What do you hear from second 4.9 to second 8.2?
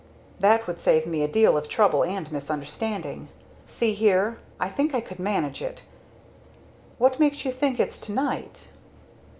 I can manage it what makes you think it's to